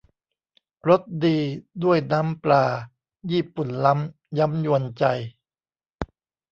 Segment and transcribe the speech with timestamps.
[0.87, 1.37] รสดี
[1.83, 2.63] ด้วยน้ำปลา
[3.31, 5.05] ญี่ปุ่นล้ำย้ำยวนใจ